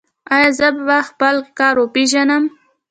ایا 0.35 0.49
زه 0.57 0.67
به 0.87 0.97
خپل 1.09 1.35
کور 1.57 1.75
وپیژنم؟ 1.79 2.43